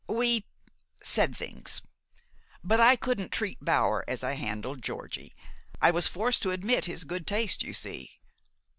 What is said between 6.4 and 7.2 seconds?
to admit his